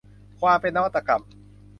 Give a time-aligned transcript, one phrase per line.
[0.39, 1.23] ความเป็นนวัตกรรม